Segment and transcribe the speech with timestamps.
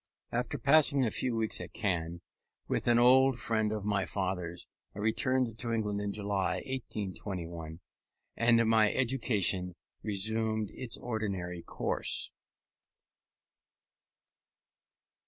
[0.31, 2.21] After passing a few weeks at Caen
[2.67, 7.81] with an old friend of my father's, I returned to England in July, 1821
[8.35, 12.31] and my education resumed its ordinary course.